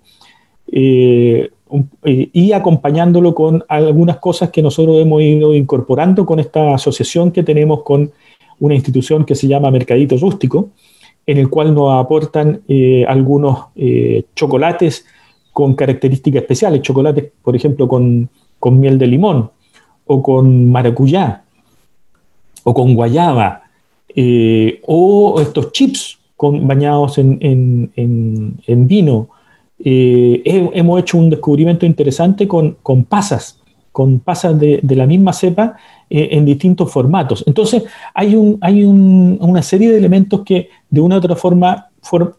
[1.73, 7.33] eh, eh, y acompañándolo con algunas cosas que nosotros hemos ido incorporando con esta asociación
[7.33, 8.13] que tenemos con
[8.61, 10.71] una institución que se llama Mercadito Rústico,
[11.27, 12.63] en el cual nos aportan
[13.09, 13.67] algunos
[14.37, 15.05] chocolates
[15.53, 18.29] con características especiales, chocolates, por ejemplo, con,
[18.61, 19.51] con miel de limón,
[20.07, 21.43] o con maracuyá,
[22.63, 23.63] o con guayaba,
[24.87, 26.19] o estos chips
[26.51, 27.91] bañados en,
[28.67, 29.29] vino.
[29.85, 30.43] Eh,
[30.75, 32.77] hemos hecho un descubrimiento interesante con,
[33.09, 35.77] pasas, con pasas de, la misma cepa
[36.09, 37.43] eh, en distintos formatos.
[37.47, 41.89] Entonces, hay, un, hay una serie de elementos que de una u otra forma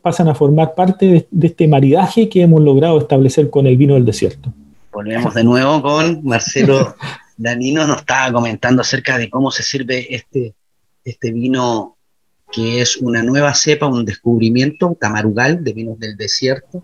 [0.02, 4.06] pasan a formar parte de, este maridaje que hemos logrado establecer con el vino del
[4.06, 4.54] desierto.
[4.92, 6.96] Volvemos de nuevo con Marcelo
[7.38, 10.54] Danino, nos estaba comentando acerca de cómo se sirve este,
[11.04, 11.98] este vino
[12.52, 16.84] que es una nueva cepa, un descubrimiento, un tamarugal de vinos del desierto.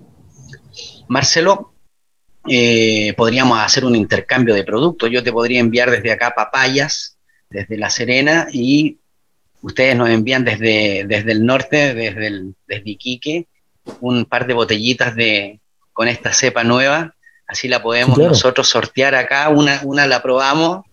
[1.08, 1.74] Marcelo,
[2.48, 5.10] eh, podríamos hacer un intercambio de productos.
[5.12, 7.18] Yo te podría enviar desde acá papayas,
[7.50, 8.98] desde La Serena, y
[9.62, 13.48] ustedes nos envían desde, desde el norte, desde, el, desde Iquique,
[14.00, 15.60] un par de botellitas de,
[15.94, 17.16] con esta cepa nueva.
[17.48, 19.50] Así la podemos nosotros sortear acá.
[19.50, 20.86] Una, una la probamos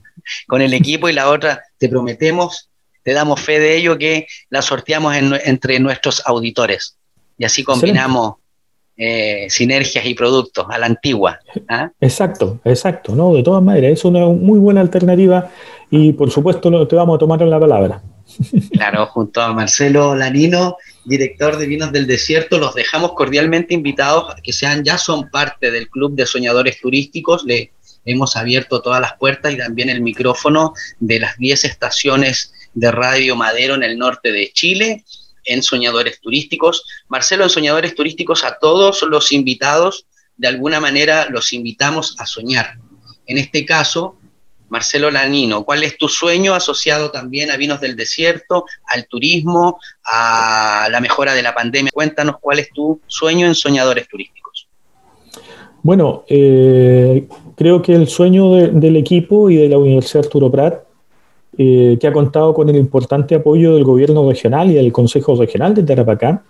[0.46, 2.70] con el equipo y la otra te prometemos
[3.06, 6.98] te damos fe de ello que la sorteamos entre nuestros auditores.
[7.38, 8.38] Y así combinamos
[8.96, 11.38] eh, sinergias y productos a la antigua.
[11.68, 11.90] ¿ah?
[12.00, 13.34] Exacto, exacto, ¿no?
[13.34, 15.50] De todas maneras, es una muy buena alternativa
[15.90, 18.02] y por supuesto te vamos a tomar en la palabra.
[18.72, 24.40] Claro, junto a Marcelo Lanino, director de Vinos del Desierto, los dejamos cordialmente invitados a
[24.42, 27.44] que sean, ya son parte del Club de Soñadores Turísticos.
[27.44, 27.72] Le
[28.04, 33.36] hemos abierto todas las puertas y también el micrófono de las 10 estaciones de Radio
[33.36, 35.04] Madero en el norte de Chile,
[35.46, 36.84] en Soñadores Turísticos.
[37.08, 40.06] Marcelo, en Soñadores Turísticos, a todos los invitados,
[40.36, 42.78] de alguna manera los invitamos a soñar.
[43.26, 44.16] En este caso,
[44.68, 50.88] Marcelo Lanino, ¿cuál es tu sueño asociado también a Vinos del Desierto, al turismo, a
[50.90, 51.90] la mejora de la pandemia?
[51.92, 54.68] Cuéntanos cuál es tu sueño en Soñadores Turísticos.
[55.82, 60.85] Bueno, eh, creo que el sueño del equipo y de la Universidad Arturo Prat
[61.58, 65.74] eh, que ha contado con el importante apoyo del gobierno regional y del Consejo Regional
[65.74, 66.42] de Tarapacá,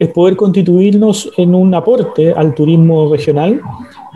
[0.00, 3.60] es poder constituirnos en un aporte al turismo regional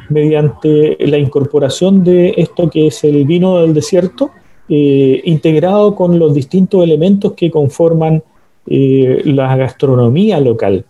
[0.08, 4.30] mediante la incorporación de esto que es el vino del desierto,
[4.68, 8.20] eh, integrado con los distintos elementos que conforman
[8.66, 10.84] eh, la gastronomía local,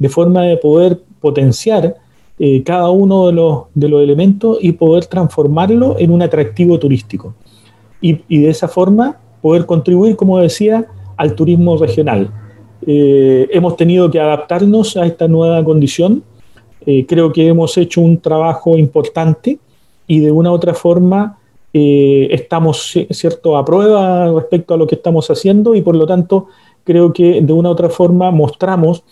[0.00, 1.94] de forma de poder potenciar
[2.64, 7.34] cada uno de los, de los elementos y poder transformarlo en un atractivo turístico.
[8.00, 10.86] Y, de esa forma poder contribuir, como decía,
[11.16, 12.30] al turismo regional.
[12.86, 16.22] Eh, hemos tenido que adaptarnos a esta nueva condición.
[16.86, 19.58] Eh, creo que hemos hecho un trabajo importante
[20.06, 21.38] y de una u otra forma
[21.72, 26.46] eh, estamos cierto a prueba respecto a lo que estamos haciendo y por lo tanto
[26.84, 29.04] creo que de una u otra forma mostramos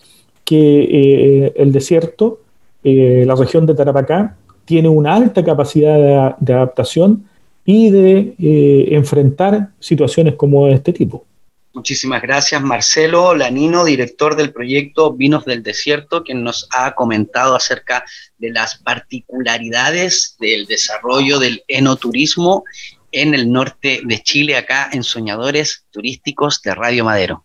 [0.45, 2.41] que el desierto,
[2.83, 7.28] la región de Tarapacá, tiene una alta capacidad de adaptación
[7.71, 11.27] y de enfrentar situaciones como este tipo.
[11.75, 18.07] Muchísimas gracias, Marcelo Lanino, director del proyecto Vinos del Desierto, quien nos ha comentado acerca
[18.39, 22.65] de las particularidades del desarrollo del enoturismo
[23.13, 27.45] en el norte de Chile, acá en Soñadores Turísticos de Radio Madero.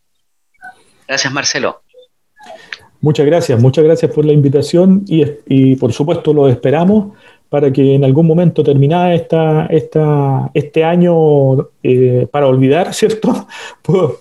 [1.05, 1.81] Gracias, Marcelo.
[3.01, 7.11] Muchas gracias, muchas gracias por la invitación y, y por supuesto lo esperamos
[7.53, 13.45] para que en algún momento terminada esta, esta, este año eh, para olvidar, ¿cierto?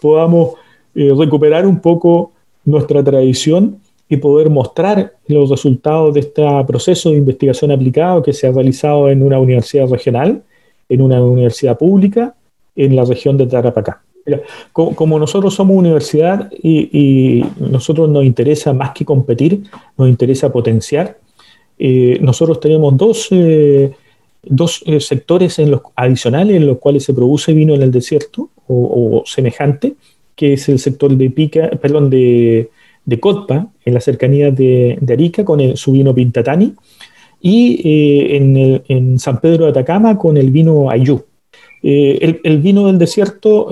[0.02, 0.56] podamos
[0.94, 2.32] eh, recuperar un poco
[2.66, 8.48] nuestra tradición y poder mostrar los resultados de este proceso de investigación aplicado que se
[8.48, 10.42] ha realizado en una universidad regional,
[10.90, 12.34] en una universidad pública,
[12.76, 14.02] en la región de Tarapacá.
[14.74, 19.62] Como, nosotros somos universidad y, y nosotros nos interesa más que competir,
[19.96, 21.16] nos interesa potenciar
[21.78, 23.92] eh, nosotros tenemos dos, eh,
[24.42, 29.22] dos eh, sectores en adicionales en los cuales se produce vino en el desierto o,
[29.26, 29.94] semejante,
[30.34, 32.70] que es el sector de Pica, perdón, de,
[33.04, 36.74] de Cotpa, en la cercanía de, Arica, con su vino Pintatani,
[37.40, 41.22] y en, San Pedro de Atacama con el vino Ayú.
[41.82, 43.68] El, el, vino del desierto,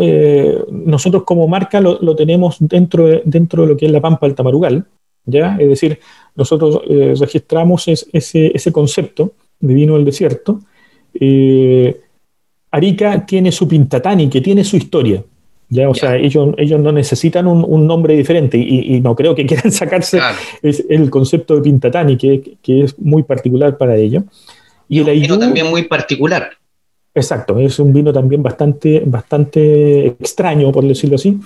[0.71, 4.27] nosotros como marca lo, lo, tenemos dentro de, dentro de lo que es la Pampa
[4.27, 4.85] del Tamarugal,
[5.25, 5.57] ¿ya?
[5.59, 6.01] Es decir,
[6.37, 10.61] nosotros eh, registramos ese, ese, concepto de vino del desierto.
[11.15, 12.01] Eh,
[12.71, 15.23] Arica tiene su Pintatani, que tiene su historia.
[15.69, 15.89] ¿ya?
[15.89, 20.21] O sea, ellos, ellos no necesitan un, nombre diferente y, no creo que quieran sacarse
[20.63, 24.25] el concepto de Pintatani, que, que, es muy particular para ellos.
[24.89, 26.51] Y, el vino también muy particular.
[27.13, 31.39] Exacto, es un vino también bastante, bastante extraño, por decirlo así.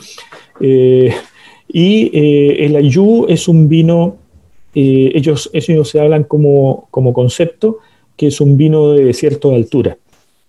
[0.60, 1.12] Eh,
[1.66, 4.18] y el Ayú es un vino
[4.74, 7.78] eh, ellos, ellos se hablan como, como, concepto
[8.16, 9.98] que es un vino de desierto de altura.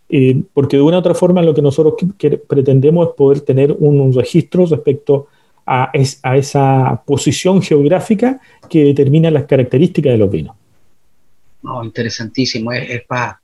[0.07, 1.95] Eh, porque de una u otra forma lo que nosotros
[2.47, 5.27] pretendemos es poder tener un, registro respecto
[5.65, 5.91] a,
[6.23, 10.55] a, esa posición geográfica que determina las características de los vinos.
[11.63, 13.41] No, interesantísimo, es, para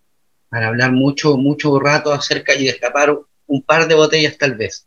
[0.52, 3.18] hablar mucho, mucho rato acerca y destapar
[3.48, 4.86] un par de botellas tal vez.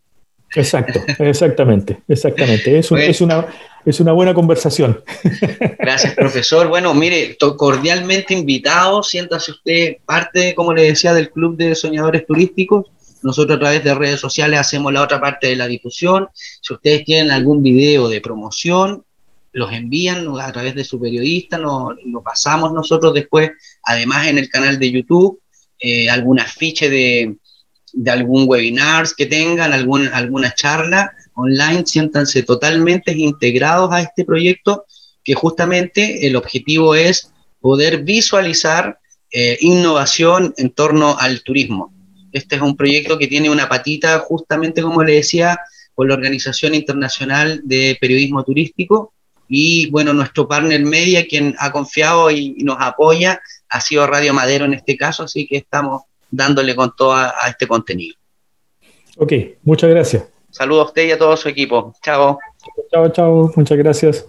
[0.54, 2.78] Exacto, exactamente, exactamente.
[2.78, 3.46] Es, es, una,
[3.86, 5.02] es una buena conversación.
[5.78, 6.68] Gracias, profesor.
[6.68, 12.86] Bueno, mire, cordialmente invitado, siéntase usted parte, como le decía, del Club de Soñadores Turísticos.
[13.22, 16.28] Nosotros a través de redes sociales hacemos la otra parte de la difusión.
[16.34, 19.04] Si ustedes tienen algún video de promoción,
[19.52, 23.50] los envían a través de su periodista, lo, pasamos nosotros después,
[23.84, 25.40] además en el canal de YouTube,
[25.78, 27.36] eh, algún afiche de,
[27.92, 34.84] de algún webinar que tengan, algún, alguna charla online, siéntanse totalmente integrados a este proyecto,
[35.22, 37.30] que justamente el objetivo es
[37.60, 38.98] poder visualizar
[39.32, 41.92] eh, innovación en torno al turismo.
[42.30, 45.58] Este es un proyecto que tiene una patita, justamente como le decía,
[45.94, 49.12] con la Organización Internacional de Periodismo Turístico.
[49.48, 54.64] Y bueno, nuestro partner media, quien ha confiado y, nos apoya, ha sido Radio Madero
[54.64, 58.16] en este caso, así que estamos dándole con todo a, este contenido.
[59.16, 59.32] Ok,
[59.62, 60.33] muchas gracias.
[60.54, 61.92] Saludos a usted y a todo su equipo.
[62.00, 62.38] Chao.
[62.92, 63.52] Chao, chao.
[63.56, 64.24] Muchas gracias.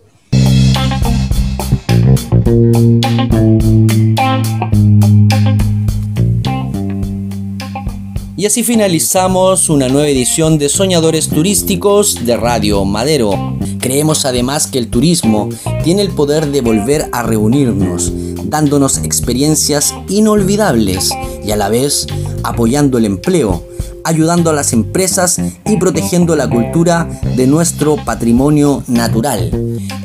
[8.35, 13.59] Y así finalizamos una nueva edición de Soñadores Turísticos de Radio Madero.
[13.79, 15.49] Creemos además que el turismo
[15.83, 18.11] tiene el poder de volver a reunirnos,
[18.49, 21.11] dándonos experiencias inolvidables
[21.43, 22.07] y a la vez
[22.43, 23.63] apoyando el empleo,
[24.05, 29.51] ayudando a las empresas y protegiendo la cultura de nuestro patrimonio natural.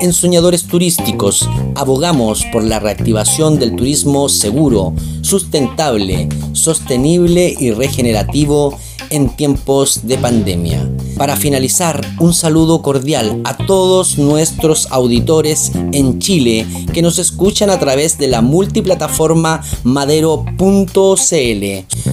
[0.01, 8.77] En Soñadores Turísticos abogamos por la reactivación del turismo seguro, sustentable, sostenible y regenerativo
[9.11, 10.89] en tiempos de pandemia.
[11.17, 17.79] Para finalizar, un saludo cordial a todos nuestros auditores en Chile que nos escuchan a
[17.79, 20.55] través de la multiplataforma madero.cl.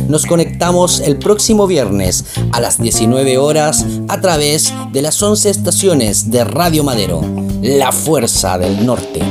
[0.09, 6.31] Nos conectamos el próximo viernes a las 19 horas a través de las 11 estaciones
[6.31, 7.21] de Radio Madero,
[7.61, 9.21] la fuerza del norte.